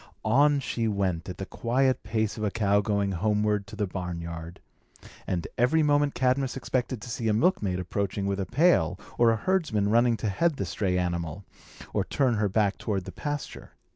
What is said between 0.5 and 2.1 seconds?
she went at the quiet